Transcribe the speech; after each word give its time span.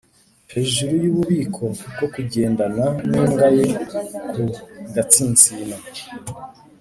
hejuru 0.53 0.93
yububiko 1.03 1.63
bwo 1.93 2.07
kugendana 2.13 2.85
nimbwa 3.09 3.45
ye 3.57 3.65
ku 4.31 4.41
gatsinsino, 4.93 5.77